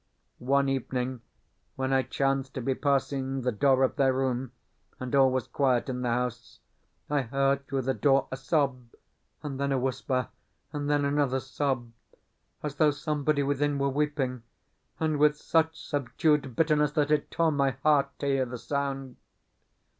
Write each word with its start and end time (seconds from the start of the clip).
One 0.39 0.67
evening 0.67 1.21
when 1.75 1.93
I 1.93 2.01
chanced 2.01 2.55
to 2.55 2.61
be 2.63 2.73
passing 2.73 3.43
the 3.43 3.51
door 3.51 3.83
of 3.83 3.97
their 3.97 4.11
room, 4.13 4.51
and 4.99 5.13
all 5.13 5.29
was 5.29 5.45
quiet 5.45 5.89
in 5.89 6.01
the 6.01 6.09
house, 6.09 6.57
I 7.07 7.21
heard 7.21 7.67
through 7.67 7.83
the 7.83 7.93
door 7.93 8.27
a 8.31 8.35
sob, 8.35 8.95
and 9.43 9.59
then 9.59 9.71
a 9.71 9.77
whisper, 9.77 10.29
and 10.73 10.89
then 10.89 11.05
another 11.05 11.39
sob, 11.39 11.91
as 12.63 12.77
though 12.77 12.89
somebody 12.89 13.43
within 13.43 13.77
were 13.77 13.89
weeping, 13.89 14.41
and 14.99 15.19
with 15.19 15.37
such 15.37 15.79
subdued 15.79 16.55
bitterness 16.55 16.93
that 16.93 17.11
it 17.11 17.29
tore 17.29 17.51
my 17.51 17.69
heart 17.83 18.09
to 18.21 18.25
hear 18.25 18.45
the 18.47 18.57
sound. 18.57 19.17